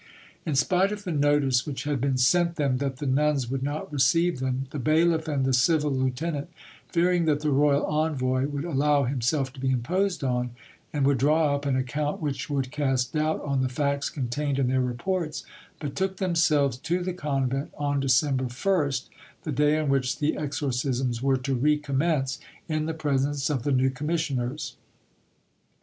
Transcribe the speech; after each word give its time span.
In 0.47 0.55
spite 0.55 0.91
of 0.91 1.03
the 1.03 1.11
notice 1.11 1.67
which 1.67 1.83
had 1.83 2.01
been 2.01 2.17
sent 2.17 2.55
them 2.55 2.77
that 2.79 2.97
the 2.97 3.05
nuns 3.05 3.51
would 3.51 3.61
not 3.61 3.93
receive 3.93 4.39
them, 4.39 4.65
the 4.71 4.79
bailiff 4.79 5.27
and 5.27 5.45
the 5.45 5.53
civil 5.53 5.91
lieutenant 5.91 6.49
fearing 6.87 7.25
that 7.25 7.41
the 7.41 7.51
royal 7.51 7.85
envoy 7.85 8.47
would 8.47 8.65
allow 8.65 9.03
himself 9.03 9.53
to 9.53 9.59
be 9.59 9.69
imposed 9.69 10.23
on, 10.23 10.55
and 10.91 11.05
would 11.05 11.19
draw 11.19 11.53
up 11.53 11.67
an 11.67 11.75
account 11.75 12.19
which 12.19 12.49
would 12.49 12.71
cast 12.71 13.13
doubt 13.13 13.43
on 13.45 13.61
the 13.61 13.69
facts 13.69 14.09
contained 14.09 14.57
in 14.57 14.69
their 14.69 14.81
reports, 14.81 15.45
betook 15.79 16.17
themselves 16.17 16.77
to 16.77 17.03
the 17.03 17.13
convent 17.13 17.71
on 17.77 17.99
December 17.99 18.45
1st, 18.45 19.07
the 19.43 19.51
day 19.51 19.77
on 19.77 19.87
which 19.87 20.17
the 20.17 20.35
exorcisms 20.35 21.21
were 21.21 21.37
to 21.37 21.53
recommence, 21.53 22.39
in 22.67 22.87
the 22.87 22.95
presence 22.95 23.51
of 23.51 23.61
the 23.61 23.71
new 23.71 23.91
commissioners. 23.91 24.77